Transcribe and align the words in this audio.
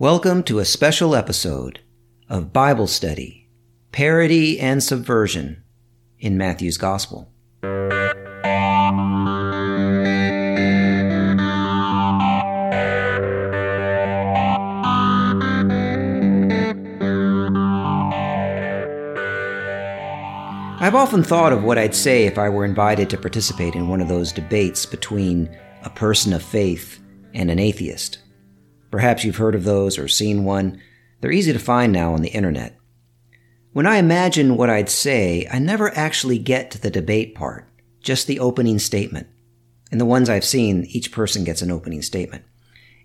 Welcome 0.00 0.44
to 0.44 0.60
a 0.60 0.64
special 0.64 1.14
episode 1.14 1.80
of 2.26 2.54
Bible 2.54 2.86
Study, 2.86 3.50
Parody 3.92 4.58
and 4.58 4.82
Subversion 4.82 5.62
in 6.18 6.38
Matthew's 6.38 6.78
Gospel. 6.78 7.30
I've 20.80 20.94
often 20.94 21.22
thought 21.22 21.52
of 21.52 21.62
what 21.62 21.76
I'd 21.76 21.94
say 21.94 22.24
if 22.24 22.38
I 22.38 22.48
were 22.48 22.64
invited 22.64 23.10
to 23.10 23.18
participate 23.18 23.74
in 23.74 23.88
one 23.88 24.00
of 24.00 24.08
those 24.08 24.32
debates 24.32 24.86
between 24.86 25.54
a 25.84 25.90
person 25.90 26.32
of 26.32 26.42
faith 26.42 27.02
and 27.34 27.50
an 27.50 27.58
atheist. 27.58 28.16
Perhaps 28.90 29.24
you've 29.24 29.36
heard 29.36 29.54
of 29.54 29.64
those 29.64 29.98
or 29.98 30.08
seen 30.08 30.44
one. 30.44 30.80
They're 31.20 31.30
easy 31.30 31.52
to 31.52 31.58
find 31.58 31.92
now 31.92 32.14
on 32.14 32.22
the 32.22 32.30
internet. 32.30 32.76
When 33.72 33.86
I 33.86 33.98
imagine 33.98 34.56
what 34.56 34.70
I'd 34.70 34.90
say, 34.90 35.46
I 35.50 35.58
never 35.60 35.96
actually 35.96 36.38
get 36.38 36.70
to 36.72 36.80
the 36.80 36.90
debate 36.90 37.34
part, 37.34 37.68
just 38.00 38.26
the 38.26 38.40
opening 38.40 38.78
statement. 38.80 39.28
In 39.92 39.98
the 39.98 40.04
ones 40.04 40.28
I've 40.28 40.44
seen, 40.44 40.84
each 40.88 41.12
person 41.12 41.44
gets 41.44 41.62
an 41.62 41.70
opening 41.70 42.02
statement. 42.02 42.44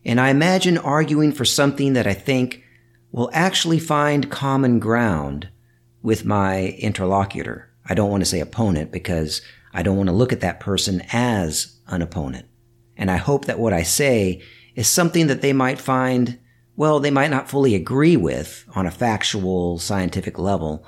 And 0.03 0.19
I 0.19 0.29
imagine 0.29 0.77
arguing 0.77 1.31
for 1.31 1.45
something 1.45 1.93
that 1.93 2.07
I 2.07 2.13
think 2.13 2.63
will 3.11 3.29
actually 3.33 3.79
find 3.79 4.31
common 4.31 4.79
ground 4.79 5.49
with 6.01 6.25
my 6.25 6.75
interlocutor. 6.79 7.69
I 7.87 7.93
don't 7.93 8.11
want 8.11 8.21
to 8.21 8.29
say 8.29 8.39
opponent 8.39 8.91
because 8.91 9.41
I 9.73 9.83
don't 9.83 9.97
want 9.97 10.09
to 10.09 10.15
look 10.15 10.33
at 10.33 10.41
that 10.41 10.59
person 10.59 11.03
as 11.11 11.77
an 11.87 12.01
opponent. 12.01 12.47
And 12.97 13.11
I 13.11 13.17
hope 13.17 13.45
that 13.45 13.59
what 13.59 13.73
I 13.73 13.83
say 13.83 14.41
is 14.75 14.87
something 14.87 15.27
that 15.27 15.41
they 15.41 15.53
might 15.53 15.79
find, 15.79 16.39
well, 16.75 16.99
they 16.99 17.11
might 17.11 17.31
not 17.31 17.49
fully 17.49 17.73
agree 17.73 18.17
with 18.17 18.65
on 18.75 18.85
a 18.85 18.91
factual, 18.91 19.79
scientific 19.79 20.37
level, 20.37 20.85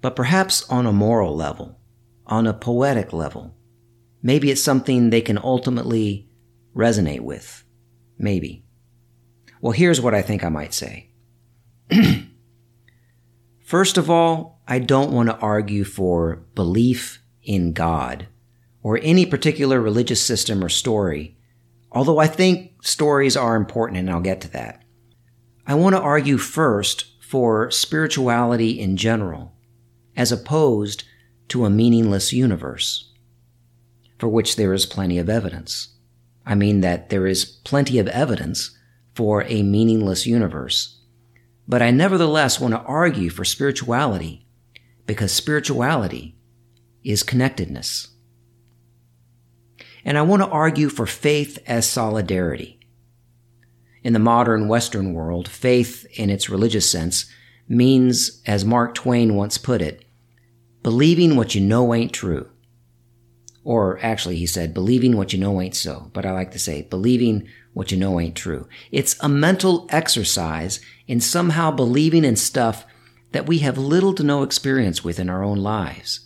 but 0.00 0.16
perhaps 0.16 0.68
on 0.70 0.86
a 0.86 0.92
moral 0.92 1.36
level, 1.36 1.78
on 2.26 2.46
a 2.46 2.54
poetic 2.54 3.12
level. 3.12 3.54
Maybe 4.22 4.50
it's 4.50 4.62
something 4.62 5.10
they 5.10 5.20
can 5.20 5.38
ultimately 5.38 6.28
resonate 6.74 7.20
with. 7.20 7.64
Maybe. 8.18 8.64
Well, 9.60 9.72
here's 9.72 10.00
what 10.00 10.14
I 10.14 10.22
think 10.22 10.44
I 10.44 10.48
might 10.48 10.72
say. 10.72 11.10
First 13.60 13.98
of 13.98 14.10
all, 14.10 14.60
I 14.66 14.78
don't 14.78 15.12
want 15.12 15.28
to 15.28 15.38
argue 15.38 15.84
for 15.84 16.44
belief 16.54 17.22
in 17.42 17.72
God 17.72 18.28
or 18.82 18.98
any 19.02 19.26
particular 19.26 19.80
religious 19.80 20.22
system 20.22 20.64
or 20.64 20.68
story, 20.68 21.36
although 21.92 22.18
I 22.18 22.26
think 22.26 22.84
stories 22.84 23.36
are 23.36 23.56
important 23.56 23.98
and 23.98 24.10
I'll 24.10 24.20
get 24.20 24.40
to 24.42 24.50
that. 24.52 24.82
I 25.66 25.74
want 25.74 25.94
to 25.94 26.02
argue 26.02 26.38
first 26.38 27.06
for 27.20 27.70
spirituality 27.70 28.80
in 28.80 28.96
general, 28.96 29.52
as 30.16 30.32
opposed 30.32 31.04
to 31.48 31.64
a 31.64 31.70
meaningless 31.70 32.32
universe, 32.32 33.12
for 34.18 34.28
which 34.28 34.56
there 34.56 34.72
is 34.72 34.86
plenty 34.86 35.18
of 35.18 35.28
evidence. 35.28 35.94
I 36.44 36.54
mean 36.54 36.80
that 36.80 37.10
there 37.10 37.26
is 37.26 37.44
plenty 37.44 37.98
of 37.98 38.08
evidence 38.08 38.76
for 39.14 39.44
a 39.44 39.62
meaningless 39.62 40.26
universe 40.26 41.00
but 41.70 41.82
I 41.82 41.92
nevertheless 41.92 42.58
want 42.58 42.74
to 42.74 42.80
argue 42.80 43.30
for 43.30 43.44
spirituality 43.44 44.44
because 45.06 45.30
spirituality 45.30 46.36
is 47.04 47.22
connectedness. 47.22 48.08
And 50.04 50.16
I 50.16 50.22
want 50.22 50.42
to 50.42 50.48
argue 50.48 50.88
for 50.88 51.06
faith 51.06 51.58
as 51.66 51.88
solidarity. 51.88 52.80
In 54.02 54.12
the 54.12 54.18
modern 54.18 54.68
Western 54.68 55.12
world, 55.12 55.48
faith 55.48 56.06
in 56.14 56.30
its 56.30 56.48
religious 56.48 56.90
sense 56.90 57.30
means, 57.68 58.42
as 58.46 58.64
Mark 58.64 58.94
Twain 58.94 59.34
once 59.34 59.58
put 59.58 59.82
it, 59.82 60.04
believing 60.82 61.36
what 61.36 61.54
you 61.54 61.60
know 61.60 61.94
ain't 61.94 62.12
true. 62.12 62.48
Or 63.62 63.98
actually, 64.02 64.36
he 64.36 64.46
said, 64.46 64.72
believing 64.72 65.16
what 65.16 65.32
you 65.32 65.38
know 65.38 65.60
ain't 65.60 65.76
so. 65.76 66.10
But 66.14 66.24
I 66.24 66.32
like 66.32 66.52
to 66.52 66.58
say, 66.58 66.82
believing 66.82 67.46
what 67.74 67.92
you 67.92 67.98
know 67.98 68.18
ain't 68.18 68.36
true. 68.36 68.66
It's 68.90 69.16
a 69.20 69.28
mental 69.28 69.86
exercise 69.90 70.80
in 71.06 71.20
somehow 71.20 71.70
believing 71.70 72.24
in 72.24 72.36
stuff 72.36 72.86
that 73.32 73.46
we 73.46 73.58
have 73.58 73.78
little 73.78 74.14
to 74.14 74.22
no 74.22 74.42
experience 74.42 75.04
with 75.04 75.20
in 75.20 75.30
our 75.30 75.44
own 75.44 75.58
lives, 75.58 76.20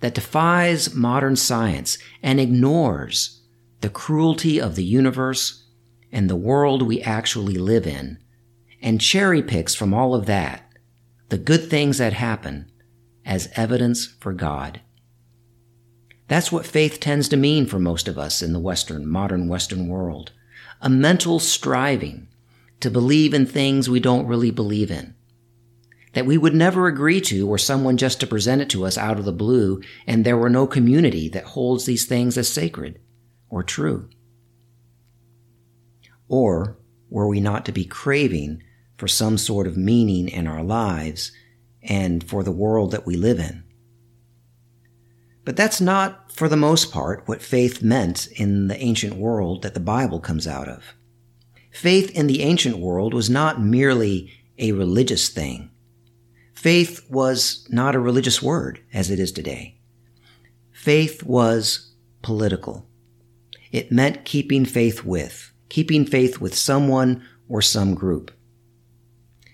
that 0.00 0.14
defies 0.14 0.94
modern 0.94 1.36
science 1.36 1.98
and 2.22 2.40
ignores 2.40 3.42
the 3.80 3.88
cruelty 3.88 4.60
of 4.60 4.74
the 4.74 4.84
universe 4.84 5.64
and 6.12 6.28
the 6.28 6.36
world 6.36 6.82
we 6.82 7.00
actually 7.02 7.54
live 7.54 7.86
in, 7.86 8.18
and 8.82 9.00
cherry 9.00 9.42
picks 9.42 9.74
from 9.74 9.94
all 9.94 10.14
of 10.14 10.26
that 10.26 10.66
the 11.28 11.38
good 11.38 11.70
things 11.70 11.98
that 11.98 12.12
happen 12.12 12.68
as 13.24 13.48
evidence 13.54 14.06
for 14.18 14.32
God. 14.32 14.80
That's 16.26 16.50
what 16.50 16.66
faith 16.66 16.98
tends 16.98 17.28
to 17.28 17.36
mean 17.36 17.66
for 17.66 17.78
most 17.78 18.08
of 18.08 18.18
us 18.18 18.42
in 18.42 18.52
the 18.52 18.58
Western, 18.58 19.06
modern 19.06 19.48
Western 19.48 19.88
world. 19.88 20.32
A 20.80 20.88
mental 20.88 21.38
striving 21.38 22.26
to 22.80 22.90
believe 22.90 23.32
in 23.32 23.46
things 23.46 23.88
we 23.88 24.00
don't 24.00 24.26
really 24.26 24.50
believe 24.50 24.90
in. 24.90 25.14
That 26.12 26.26
we 26.26 26.36
would 26.36 26.54
never 26.54 26.86
agree 26.86 27.20
to 27.22 27.46
were 27.46 27.58
someone 27.58 27.96
just 27.96 28.20
to 28.20 28.26
present 28.26 28.62
it 28.62 28.68
to 28.70 28.84
us 28.84 28.98
out 28.98 29.18
of 29.18 29.24
the 29.24 29.32
blue 29.32 29.80
and 30.06 30.24
there 30.24 30.36
were 30.36 30.50
no 30.50 30.66
community 30.66 31.28
that 31.28 31.44
holds 31.44 31.86
these 31.86 32.04
things 32.04 32.36
as 32.36 32.48
sacred 32.48 33.00
or 33.48 33.62
true. 33.62 34.08
Or 36.28 36.78
were 37.08 37.28
we 37.28 37.40
not 37.40 37.64
to 37.66 37.72
be 37.72 37.84
craving 37.84 38.62
for 38.96 39.08
some 39.08 39.38
sort 39.38 39.66
of 39.66 39.76
meaning 39.76 40.28
in 40.28 40.46
our 40.46 40.62
lives 40.62 41.32
and 41.82 42.22
for 42.22 42.42
the 42.42 42.52
world 42.52 42.92
that 42.92 43.06
we 43.06 43.16
live 43.16 43.38
in? 43.38 43.64
But 45.44 45.56
that's 45.56 45.80
not, 45.80 46.30
for 46.30 46.48
the 46.48 46.56
most 46.56 46.92
part, 46.92 47.26
what 47.26 47.42
faith 47.42 47.82
meant 47.82 48.28
in 48.28 48.68
the 48.68 48.80
ancient 48.80 49.16
world 49.16 49.62
that 49.62 49.74
the 49.74 49.80
Bible 49.80 50.20
comes 50.20 50.46
out 50.46 50.68
of. 50.68 50.94
Faith 51.72 52.10
in 52.10 52.26
the 52.26 52.42
ancient 52.42 52.78
world 52.78 53.14
was 53.14 53.30
not 53.30 53.60
merely 53.60 54.32
a 54.58 54.72
religious 54.72 55.28
thing. 55.28 55.70
Faith 56.60 57.06
was 57.08 57.66
not 57.70 57.94
a 57.94 57.98
religious 57.98 58.42
word 58.42 58.80
as 58.92 59.10
it 59.10 59.18
is 59.18 59.32
today. 59.32 59.78
Faith 60.70 61.22
was 61.22 61.94
political. 62.20 62.86
It 63.72 63.90
meant 63.90 64.26
keeping 64.26 64.66
faith 64.66 65.02
with, 65.02 65.54
keeping 65.70 66.04
faith 66.04 66.38
with 66.38 66.54
someone 66.54 67.26
or 67.48 67.62
some 67.62 67.94
group. 67.94 68.30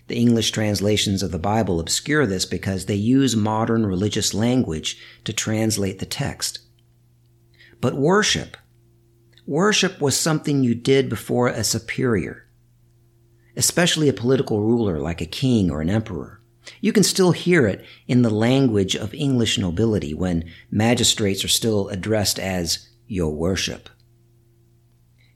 The 0.08 0.16
English 0.16 0.50
translations 0.50 1.22
of 1.22 1.30
the 1.30 1.38
Bible 1.38 1.78
obscure 1.78 2.26
this 2.26 2.44
because 2.44 2.86
they 2.86 2.96
use 2.96 3.36
modern 3.36 3.86
religious 3.86 4.34
language 4.34 5.00
to 5.22 5.32
translate 5.32 6.00
the 6.00 6.06
text. 6.06 6.58
But 7.80 7.94
worship, 7.94 8.56
worship 9.46 10.00
was 10.00 10.18
something 10.18 10.64
you 10.64 10.74
did 10.74 11.08
before 11.08 11.46
a 11.46 11.62
superior, 11.62 12.48
especially 13.56 14.08
a 14.08 14.12
political 14.12 14.60
ruler 14.60 14.98
like 14.98 15.20
a 15.20 15.24
king 15.24 15.70
or 15.70 15.80
an 15.80 15.88
emperor. 15.88 16.42
You 16.80 16.92
can 16.92 17.02
still 17.02 17.32
hear 17.32 17.66
it 17.66 17.84
in 18.06 18.22
the 18.22 18.30
language 18.30 18.96
of 18.96 19.14
English 19.14 19.58
nobility 19.58 20.14
when 20.14 20.50
magistrates 20.70 21.44
are 21.44 21.48
still 21.48 21.88
addressed 21.88 22.38
as 22.38 22.88
your 23.06 23.30
worship. 23.30 23.88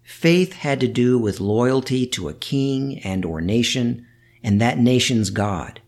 Faith 0.03 0.55
had 0.55 0.81
to 0.81 0.89
do 0.89 1.19
with 1.19 1.41
loyalty 1.41 2.05
to 2.05 2.29
a 2.29 2.35
king 2.35 2.99
and 3.01 3.25
or 3.25 3.41
nation, 3.41 4.07
and 4.43 4.61
that 4.61 4.79
nation's 4.79 5.31
God. 5.31 5.81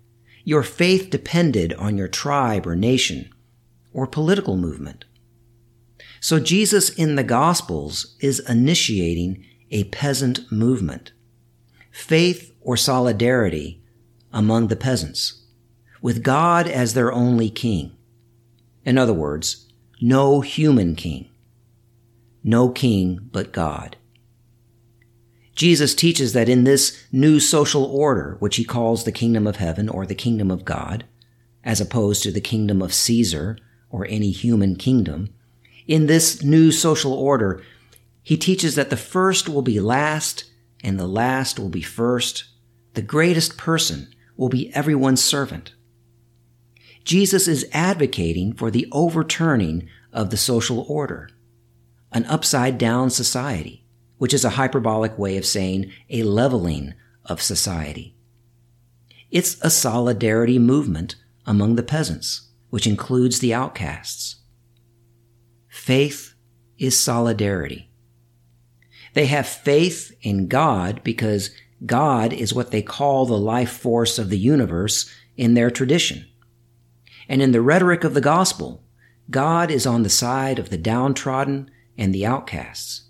Your 0.45 0.63
faith 0.63 1.11
depended 1.11 1.73
on 1.75 1.99
your 1.99 2.09
tribe 2.09 2.67
or 2.67 2.77
nation 2.77 3.31
or 3.93 4.07
political 4.07 4.57
movement. 4.57 5.05
So 6.21 6.39
Jesus 6.39 6.89
in 6.89 7.17
the 7.17 7.25
Gospels 7.25 8.17
is 8.21 8.39
initiating 8.49 9.45
a 9.73 9.85
peasant 9.85 10.51
movement. 10.53 11.13
Faith 11.91 12.55
or 12.61 12.77
solidarity 12.77 13.82
among 14.33 14.69
the 14.69 14.77
peasants, 14.77 15.43
with 16.01 16.23
God 16.23 16.67
as 16.67 16.95
their 16.95 17.13
only 17.13 17.51
king. 17.51 17.97
In 18.85 18.99
other 18.99 19.13
words, 19.13 19.67
no 20.01 20.41
human 20.41 20.97
king. 20.97 21.29
No 22.43 22.71
king 22.71 23.29
but 23.31 23.53
God. 23.53 23.97
Jesus 25.55 25.95
teaches 25.95 26.33
that 26.33 26.49
in 26.49 26.65
this 26.65 27.05
new 27.13 27.39
social 27.39 27.85
order, 27.85 28.37
which 28.41 28.57
he 28.57 28.65
calls 28.65 29.05
the 29.05 29.13
kingdom 29.13 29.47
of 29.47 29.57
heaven 29.57 29.89
or 29.89 30.07
the 30.07 30.15
kingdom 30.15 30.51
of 30.51 30.65
God, 30.65 31.05
as 31.63 31.81
opposed 31.81 32.23
to 32.23 32.33
the 32.33 32.41
kingdom 32.41 32.83
of 32.83 32.95
Caesar 32.95 33.59
or 33.91 34.07
any 34.07 34.31
human 34.31 34.75
kingdom, 34.77 35.29
in 35.87 36.07
this 36.07 36.43
new 36.43 36.73
social 36.73 37.13
order, 37.13 37.63
he 38.23 38.37
teaches 38.37 38.75
that 38.75 38.91
the 38.91 38.97
first 38.97 39.49
will 39.49 39.63
be 39.63 39.79
last 39.79 40.45
and 40.83 40.99
the 40.99 41.07
last 41.07 41.59
will 41.59 41.69
be 41.69 41.83
first. 41.83 42.45
The 42.95 43.03
greatest 43.03 43.57
person 43.57 44.13
will 44.37 44.49
be 44.49 44.75
everyone's 44.75 45.23
servant. 45.23 45.75
Jesus 47.05 47.49
is 47.49 47.67
advocating 47.73 48.53
for 48.53 48.71
the 48.71 48.87
overturning 48.93 49.89
of 50.13 50.31
the 50.31 50.37
social 50.37 50.85
order, 50.89 51.31
an 52.13 52.25
upside 52.27 52.79
down 52.79 53.11
society 53.11 53.83
which 54.23 54.33
is 54.33 54.45
a 54.45 54.51
hyperbolic 54.51 55.19
way 55.19 55.37
of 55.37 55.45
saying 55.45 55.91
a 56.09 56.23
leveling 56.23 56.95
of 57.25 57.43
society. 57.43 58.15
It's 59.33 59.57
a 59.63 59.69
solidarity 59.69 60.61
movement 60.61 61.17
among 61.45 61.75
the 61.75 61.83
peasants, 61.83 62.53
which 62.71 62.87
includes 62.87 63.41
the 63.41 63.53
outcasts. 63.53 64.37
Faith 65.69 66.35
is 66.79 66.97
solidarity. 66.97 67.91
They 69.15 69.27
have 69.27 69.49
faith 69.49 70.17
in 70.23 70.47
God 70.47 71.03
because 71.03 71.51
God 71.85 72.33
is 72.33 72.55
what 72.55 72.71
they 72.71 72.83
call 72.83 73.27
the 73.27 73.39
life 73.39 73.73
force 73.73 74.19
of 74.19 74.29
the 74.29 74.39
universe 74.39 75.13
in 75.37 75.55
their 75.55 75.71
tradition. 75.71 76.27
And 77.29 77.43
in 77.43 77.53
the 77.53 77.61
rhetoric 77.61 78.05
of 78.05 78.15
the 78.15 78.21
gospel, 78.21 78.85
God 79.31 79.71
is 79.71 79.87
on 79.87 80.03
the 80.03 80.11
side 80.11 80.59
of 80.59 80.71
the 80.71 80.79
downtrodden 80.79 81.71
and 81.97 82.15
the 82.15 82.27
outcasts. 82.27 83.09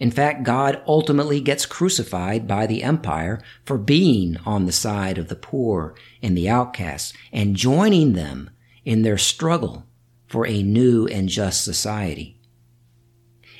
In 0.00 0.10
fact, 0.10 0.42
God 0.42 0.82
ultimately 0.86 1.40
gets 1.40 1.66
crucified 1.66 2.48
by 2.48 2.66
the 2.66 2.82
empire 2.82 3.40
for 3.64 3.78
being 3.78 4.36
on 4.44 4.66
the 4.66 4.72
side 4.72 5.18
of 5.18 5.28
the 5.28 5.36
poor 5.36 5.94
and 6.22 6.36
the 6.36 6.48
outcasts 6.48 7.12
and 7.32 7.54
joining 7.54 8.14
them 8.14 8.50
in 8.84 9.02
their 9.02 9.18
struggle 9.18 9.86
for 10.26 10.46
a 10.46 10.62
new 10.62 11.06
and 11.06 11.28
just 11.28 11.64
society. 11.64 12.40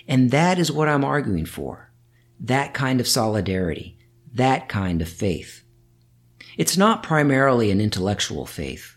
And 0.09 0.31
that 0.33 0.59
is 0.59 0.73
what 0.73 0.89
I'm 0.89 1.05
arguing 1.05 1.47
for. 1.47 1.93
That 2.41 2.75
kind 2.75 3.01
of 3.01 3.09
solidarity, 3.09 3.97
that 4.35 4.69
kind 4.69 5.01
of 5.01 5.09
faith. 5.09 5.65
It's 6.57 6.77
not 6.77 7.03
primarily 7.03 7.71
an 7.71 7.81
intellectual 7.81 8.47
faith, 8.47 8.97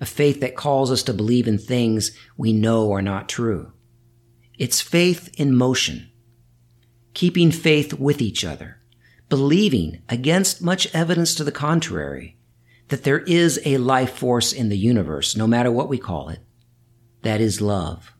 a 0.00 0.06
faith 0.06 0.40
that 0.40 0.56
calls 0.56 0.90
us 0.90 1.02
to 1.04 1.14
believe 1.14 1.46
in 1.46 1.58
things 1.58 2.16
we 2.36 2.52
know 2.52 2.92
are 2.92 3.02
not 3.02 3.28
true. 3.28 3.72
It's 4.58 4.80
faith 4.80 5.28
in 5.38 5.54
motion 5.54 6.10
keeping 7.16 7.50
faith 7.50 7.94
with 7.94 8.20
each 8.20 8.44
other, 8.44 8.76
believing 9.30 10.02
against 10.06 10.60
much 10.60 10.86
evidence 10.94 11.34
to 11.34 11.42
the 11.42 11.50
contrary 11.50 12.36
that 12.88 13.04
there 13.04 13.20
is 13.20 13.58
a 13.64 13.78
life 13.78 14.12
force 14.12 14.52
in 14.52 14.68
the 14.68 14.76
universe, 14.76 15.34
no 15.34 15.46
matter 15.46 15.72
what 15.72 15.88
we 15.88 15.96
call 15.96 16.28
it, 16.28 16.40
that 17.22 17.40
is 17.40 17.62
love. 17.62 18.12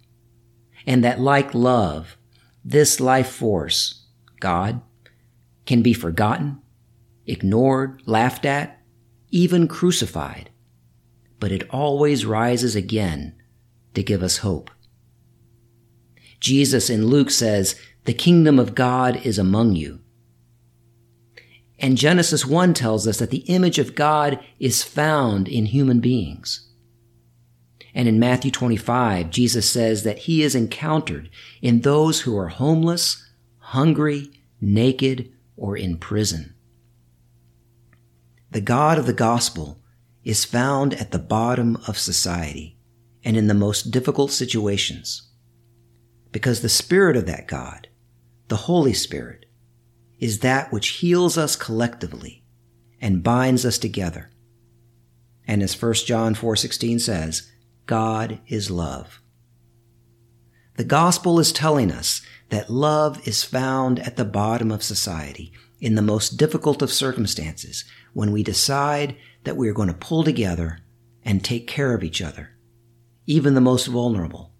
And 0.87 1.05
that 1.05 1.21
like 1.21 1.53
love, 1.53 2.17
this 2.65 2.99
life 2.99 3.29
force, 3.29 4.07
God, 4.41 4.81
can 5.67 5.83
be 5.83 5.93
forgotten, 5.93 6.63
ignored, 7.27 8.01
laughed 8.07 8.47
at, 8.47 8.81
even 9.31 9.69
crucified. 9.69 10.51
But 11.39 11.53
it 11.53 11.69
always 11.71 12.25
rises 12.25 12.75
again 12.75 13.35
to 13.95 14.03
give 14.03 14.23
us 14.23 14.39
hope. 14.39 14.71
Jesus 16.41 16.89
in 16.89 17.07
Luke 17.07 17.31
says 17.31 17.79
the 18.05 18.15
kingdom 18.15 18.59
of 18.59 18.75
God 18.75 19.17
is 19.27 19.39
among 19.39 19.75
you. 19.75 20.01
And 21.79 21.99
Genesis 21.99 22.47
1 22.47 22.73
tells 22.73 23.07
us 23.07 23.19
that 23.19 23.31
the 23.31 23.45
image 23.49 23.79
of 23.79 23.95
God 23.95 24.39
is 24.59 24.83
found 24.83 25.49
in 25.49 25.67
human 25.67 26.01
beings. 26.01 26.69
And 27.95 28.09
in 28.09 28.19
Matthew 28.19 28.51
25, 28.51 29.31
Jesus 29.31 29.69
says 29.69 30.03
that 30.05 30.19
he 30.21 30.43
is 30.43 30.55
encountered 30.55 31.31
in 31.61 31.81
those 31.81 32.23
who 32.23 32.37
are 32.39 32.49
homeless, 32.49 33.27
hungry, 33.59 34.31
naked, 34.61 35.33
or 35.57 35.77
in 35.77 35.99
prison. 35.99 36.55
The 38.51 38.61
God 38.61 38.99
of 38.99 39.07
the 39.07 39.13
gospel 39.13 39.81
is 40.25 40.45
found 40.45 40.95
at 40.95 41.11
the 41.11 41.19
bottom 41.19 41.77
of 41.89 41.99
society 41.99 42.79
and 43.25 43.37
in 43.37 43.47
the 43.47 43.55
most 43.55 43.91
difficult 43.91 44.31
situations 44.31 45.31
because 46.33 46.61
the 46.61 46.69
spirit 46.69 47.17
of 47.17 47.27
that 47.27 47.47
God 47.47 47.89
the 48.49 48.57
Holy 48.57 48.93
Spirit, 48.93 49.47
is 50.19 50.41
that 50.41 50.73
which 50.73 50.89
heals 50.89 51.37
us 51.37 51.57
collectively 51.57 52.45
and 53.01 53.23
binds 53.23 53.67
us 53.67 53.79
together. 53.79 54.31
And 55.47 55.63
as 55.63 55.81
1 55.81 56.07
John 56.07 56.35
4:16 56.35 57.01
says, 57.01 57.51
God 57.87 58.41
is 58.47 58.71
love. 58.71 59.21
The 60.77 60.85
gospel 60.85 61.39
is 61.39 61.53
telling 61.53 61.91
us 61.91 62.23
that 62.49 62.71
love 62.71 63.27
is 63.27 63.43
found 63.43 63.99
at 64.01 64.17
the 64.17 64.25
bottom 64.25 64.71
of 64.71 64.83
society 64.83 65.53
in 65.81 65.95
the 65.95 66.03
most 66.03 66.37
difficult 66.37 66.83
of 66.83 66.93
circumstances 66.93 67.85
when 68.13 68.33
we 68.33 68.43
decide 68.43 69.17
that 69.45 69.57
we 69.57 69.69
are 69.69 69.75
going 69.75 69.89
to 69.89 69.95
pull 69.95 70.25
together 70.25 70.79
and 71.25 71.45
take 71.45 71.67
care 71.67 71.95
of 71.95 72.05
each 72.05 72.23
other, 72.23 72.51
even 73.27 73.55
the 73.55 73.61
most 73.61 73.87
vulnerable. 73.87 74.53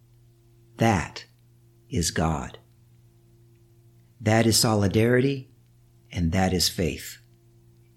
That 0.77 1.25
is 1.89 2.11
God. 2.11 2.59
That 4.21 4.47
is 4.47 4.59
solidarity 4.59 5.51
and 6.11 6.33
that 6.33 6.53
is 6.53 6.69
faith. 6.69 7.19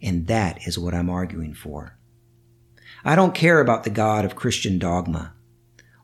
And 0.01 0.27
that 0.27 0.68
is 0.68 0.80
what 0.80 0.94
I'm 0.94 1.09
arguing 1.09 1.53
for. 1.53 1.97
I 3.03 3.15
don't 3.15 3.35
care 3.35 3.59
about 3.59 3.83
the 3.83 3.89
God 3.89 4.25
of 4.25 4.35
Christian 4.35 4.77
dogma 4.77 5.33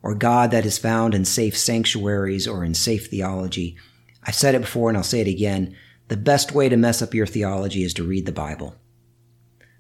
or 0.06 0.16
God 0.16 0.52
that 0.52 0.66
is 0.66 0.78
found 0.78 1.14
in 1.14 1.26
safe 1.26 1.58
sanctuaries 1.58 2.48
or 2.48 2.64
in 2.64 2.74
safe 2.74 3.08
theology. 3.08 3.76
I've 4.24 4.36
said 4.36 4.56
it 4.56 4.62
before 4.62 4.88
and 4.88 4.98
I'll 4.98 5.04
say 5.04 5.20
it 5.20 5.28
again. 5.28 5.76
The 6.08 6.16
best 6.16 6.54
way 6.54 6.70
to 6.70 6.78
mess 6.78 7.02
up 7.02 7.14
your 7.14 7.28
theology 7.28 7.84
is 7.84 7.94
to 7.96 8.04
read 8.04 8.26
the 8.26 8.32
Bible. 8.32 8.76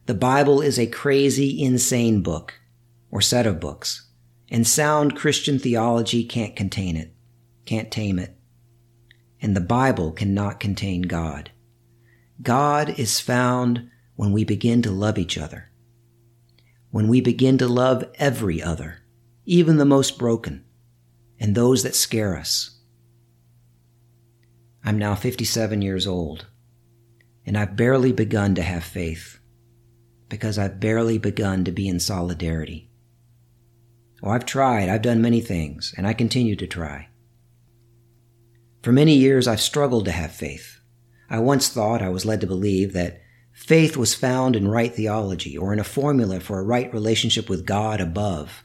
The 0.07 0.13
Bible 0.13 0.61
is 0.61 0.77
a 0.77 0.87
crazy, 0.87 1.63
insane 1.63 2.21
book 2.21 2.59
or 3.09 3.21
set 3.21 3.47
of 3.47 3.61
books, 3.61 4.09
and 4.51 4.67
sound 4.67 5.15
Christian 5.15 5.59
theology 5.59 6.25
can't 6.25 6.55
contain 6.55 6.97
it, 6.97 7.13
can't 7.65 7.89
tame 7.89 8.19
it 8.19 8.35
and 9.45 9.55
the 9.55 9.61
Bible 9.61 10.11
cannot 10.11 10.59
contain 10.59 11.03
God. 11.03 11.51
God 12.41 12.97
is 12.97 13.19
found 13.19 13.91
when 14.15 14.31
we 14.31 14.43
begin 14.43 14.81
to 14.81 14.89
love 14.89 15.19
each 15.19 15.37
other, 15.37 15.69
when 16.89 17.07
we 17.07 17.21
begin 17.21 17.59
to 17.59 17.67
love 17.67 18.05
every 18.15 18.59
other, 18.59 19.03
even 19.45 19.77
the 19.77 19.85
most 19.85 20.17
broken, 20.17 20.65
and 21.39 21.53
those 21.53 21.83
that 21.83 21.95
scare 21.95 22.37
us. 22.37 22.79
I'm 24.83 24.97
now 24.97 25.15
57 25.15 25.81
years 25.81 26.07
old, 26.07 26.47
and 27.45 27.57
I've 27.57 27.75
barely 27.75 28.11
begun 28.11 28.55
to 28.55 28.61
have 28.61 28.83
faith 28.83 29.39
because 30.29 30.57
I've 30.57 30.79
barely 30.79 31.17
begun 31.17 31.63
to 31.65 31.71
be 31.71 31.87
in 31.87 31.99
solidarity. 31.99 32.89
Oh, 34.23 34.29
I've 34.29 34.45
tried, 34.45 34.89
I've 34.89 35.03
done 35.03 35.21
many 35.21 35.41
things, 35.41 35.93
and 35.97 36.07
I 36.07 36.13
continue 36.13 36.55
to 36.55 36.67
try. 36.67 37.09
For 38.81 38.91
many 38.91 39.15
years, 39.15 39.47
I've 39.47 39.61
struggled 39.61 40.05
to 40.05 40.11
have 40.11 40.31
faith. 40.31 40.79
I 41.29 41.39
once 41.39 41.69
thought, 41.69 42.01
I 42.01 42.09
was 42.09 42.25
led 42.25 42.41
to 42.41 42.47
believe, 42.47 42.93
that 42.93 43.21
faith 43.51 43.97
was 43.97 44.13
found 44.13 44.55
in 44.55 44.67
right 44.67 44.93
theology 44.93 45.57
or 45.57 45.73
in 45.73 45.79
a 45.79 45.83
formula 45.83 46.39
for 46.39 46.59
a 46.59 46.63
right 46.63 46.91
relationship 46.93 47.49
with 47.49 47.65
God 47.65 48.01
above. 48.01 48.64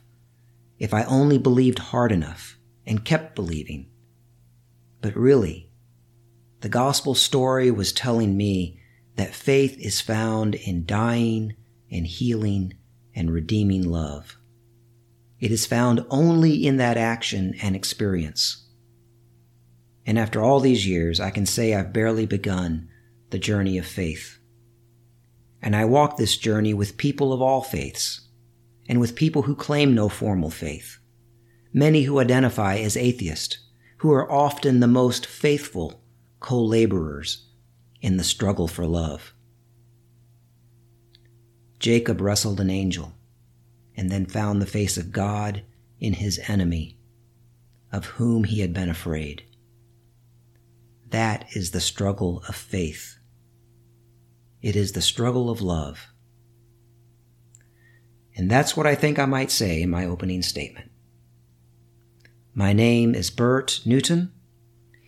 If 0.81 0.93
I 0.93 1.05
only 1.05 1.39
believed 1.39 1.79
hard 1.79 2.11
enough 2.11 2.59
and 2.85 3.05
kept 3.05 3.37
believing. 3.37 3.91
But 5.01 5.15
really, 5.15 5.71
the 6.61 6.69
gospel 6.69 7.15
story 7.15 7.71
was 7.71 7.93
telling 7.93 8.37
me 8.37 8.81
that 9.17 9.35
faith 9.35 9.79
is 9.79 10.01
found 10.01 10.55
in 10.57 10.87
dying 10.87 11.55
and 11.91 12.07
healing 12.07 12.75
and 13.15 13.31
redeeming 13.31 13.89
love. 13.89 14.39
It 15.39 15.51
is 15.51 15.67
found 15.67 16.05
only 16.11 16.67
in 16.67 16.79
that 16.79 16.97
action 16.97 17.55
and 17.63 17.77
experience. 17.77 18.67
And 20.07 20.19
after 20.19 20.43
all 20.43 20.61
these 20.61 20.87
years, 20.87 21.21
I 21.21 21.31
can 21.31 21.47
say 21.47 21.75
I've 21.75 21.93
barely 21.93 22.27
begun 22.27 22.89
the 23.31 23.39
journey 23.39 23.79
of 23.79 23.87
faith. 23.87 24.39
And 25.63 25.77
I 25.77 25.85
walk 25.85 26.17
this 26.17 26.37
journey 26.37 26.73
with 26.73 26.97
people 26.97 27.33
of 27.33 27.43
all 27.43 27.63
faiths, 27.63 28.23
and 28.91 28.99
with 28.99 29.15
people 29.15 29.43
who 29.43 29.55
claim 29.55 29.95
no 29.95 30.09
formal 30.09 30.51
faith, 30.51 30.99
many 31.73 32.03
who 32.03 32.19
identify 32.19 32.77
as 32.79 32.97
atheist, 32.97 33.61
who 33.99 34.11
are 34.11 34.29
often 34.29 34.81
the 34.81 34.89
most 34.89 35.25
faithful 35.25 36.03
co 36.41 36.61
laborers 36.61 37.47
in 38.01 38.17
the 38.17 38.25
struggle 38.25 38.67
for 38.67 38.85
love. 38.85 39.33
Jacob 41.79 42.21
wrestled 42.21 42.59
an 42.59 42.69
angel 42.69 43.13
and 43.97 44.11
then 44.11 44.27
found 44.27 44.61
the 44.61 44.67
face 44.67 44.99
of 44.99 45.13
God 45.13 45.63
in 46.01 46.15
his 46.15 46.41
enemy, 46.49 46.99
of 47.93 48.07
whom 48.07 48.43
he 48.43 48.59
had 48.59 48.75
been 48.75 48.91
afraid. 48.91 49.45
That 51.11 51.47
is 51.55 51.71
the 51.71 51.81
struggle 51.81 52.43
of 52.49 52.57
faith. 52.57 53.21
It 54.61 54.75
is 54.75 54.93
the 54.93 55.01
struggle 55.01 55.49
of 55.49 55.63
love. 55.63 56.10
And 58.37 58.51
that's 58.51 58.77
what 58.77 58.87
I 58.87 58.95
think 58.95 59.19
I 59.19 59.27
might 59.27 59.51
say 59.51 59.83
in 59.83 59.91
my 59.91 60.05
opening 60.05 60.43
statement. 60.43 60.91
My 62.55 62.73
name 62.73 63.15
is 63.15 63.31
Bert 63.31 63.81
Newton. 63.85 64.33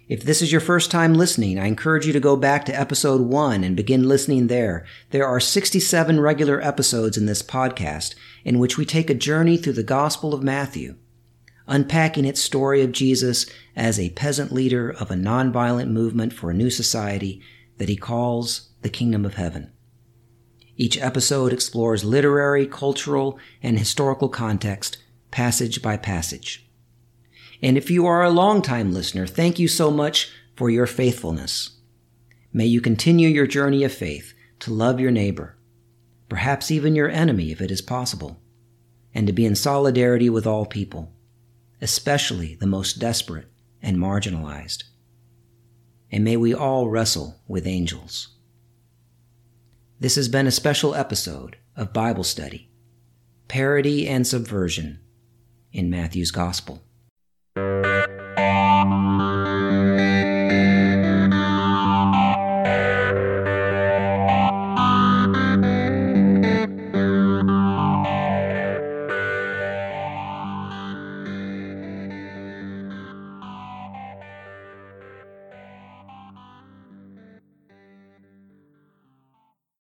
If 0.09 0.25
this 0.25 0.43
is 0.43 0.53
your 0.53 0.61
first 0.61 0.91
time 0.91 1.15
listening, 1.15 1.59
I 1.59 1.67
encourage 1.67 2.07
you 2.07 2.13
to 2.13 2.21
go 2.21 2.37
back 2.37 2.65
to 2.67 2.79
episode 2.79 3.23
one 3.23 3.65
and 3.65 3.77
begin 3.77 4.09
listening 4.09 4.49
there. 4.49 4.85
There 5.11 5.27
are 5.27 5.41
67 5.41 6.21
regular 6.21 6.61
episodes 6.61 7.17
in 7.17 7.27
this 7.27 7.43
podcast 7.43 8.15
in 8.45 8.59
which 8.59 8.77
we 8.77 8.85
take 8.85 9.09
a 9.09 9.15
journey 9.15 9.57
through 9.57 9.73
the 9.75 9.83
Gospel 9.83 10.35
of 10.35 10.43
Matthew 10.43 10.97
unpacking 11.67 12.25
its 12.25 12.41
story 12.41 12.83
of 12.83 12.93
Jesus 12.93 13.47
as 13.77 13.99
a 13.99 14.11
peasant 14.11 14.53
leader 14.53 14.91
of 14.91 15.11
a 15.11 15.15
nonviolent 15.15 15.91
movement 15.91 16.33
for 16.33 16.51
a 16.51 16.55
new 16.55 16.71
society 16.71 17.41
that 17.79 17.89
he 17.89 17.97
calls 17.97 18.71
the 18.83 18.91
Kingdom 18.91 19.25
of 19.25 19.35
Heaven. 19.35 19.73
Each 20.77 20.99
episode 20.99 21.53
explores 21.53 22.05
literary, 22.05 22.67
cultural, 22.67 23.39
and 23.63 23.79
historical 23.79 24.29
context, 24.29 24.99
passage 25.31 25.83
by 25.83 25.97
passage. 25.97 26.67
And 27.63 27.77
if 27.77 27.91
you 27.91 28.07
are 28.07 28.23
a 28.23 28.31
long-time 28.31 28.93
listener, 28.93 29.27
thank 29.27 29.59
you 29.59 29.69
so 29.69 29.91
much 29.91 30.33
for 30.57 30.71
your 30.71 30.87
faithfulness. 30.87 31.79
May 32.53 32.67
you 32.67 32.81
continue 32.81 33.29
your 33.29 33.47
journey 33.47 33.85
of 33.85 33.93
faith 33.93 34.35
to 34.61 34.73
love 34.73 35.01
your 35.01 35.11
neighbor, 35.11 35.57
perhaps 36.29 36.71
even 36.71 36.95
your 36.95 37.09
enemy 37.09 37.51
if 37.53 37.61
it 37.61 37.71
is 37.71 37.83
possible, 37.83 38.41
and 39.15 39.27
to 39.27 39.33
be 39.33 39.45
in 39.45 39.55
solidarity 39.55 40.29
with 40.29 40.47
all 40.47 40.67
people, 40.67 41.13
especially 41.81 42.55
the 42.55 42.67
most 42.67 42.99
desperate 42.99 43.49
and 43.81 43.97
marginalized. 43.97 44.85
And 46.11 46.25
may 46.25 46.37
we 46.37 46.55
all 46.55 46.89
wrestle 46.89 47.41
with 47.47 47.67
angels. 47.67 48.29
This 50.03 50.17
has 50.17 50.29
been 50.29 50.49
a 50.49 50.51
special 50.51 50.97
episode 50.97 51.59
of 51.77 51.93
Bible 51.93 52.25
Study, 52.25 52.69
Parody 53.47 54.09
and 54.09 54.27
Subversion 54.27 54.99
in 55.71 55.91
Matthew's 55.91 56.33
Gospel. 56.33 56.83